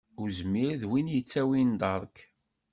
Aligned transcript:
Uzmir 0.23 0.73
d 0.81 0.83
win 0.89 1.11
yittawin 1.13 1.69
ddeṛk. 1.73 2.17